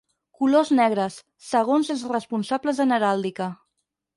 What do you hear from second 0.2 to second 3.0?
Colors negres, segons els responsables en